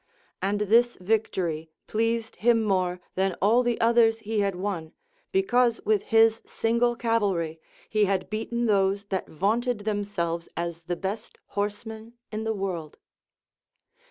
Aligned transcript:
And 0.41 0.61
this 0.61 0.95
victory 0.99 1.69
pleased 1.85 2.37
him 2.37 2.63
more 2.63 2.99
than 3.13 3.35
all 3.39 3.61
the 3.61 3.79
others 3.79 4.17
he 4.17 4.39
had 4.39 4.55
won, 4.55 4.93
because 5.31 5.79
with 5.85 6.05
his 6.05 6.41
single 6.43 6.95
cavalry 6.95 7.59
he 7.87 8.05
had 8.05 8.27
beaten 8.27 8.65
those 8.65 9.03
that 9.09 9.29
vaunted 9.29 9.81
themselves 9.81 10.49
as 10.57 10.81
the 10.85 10.95
best 10.95 11.37
horsemen 11.49 12.13
in 12.31 12.45
the 12.45 12.53
world. 12.55 12.97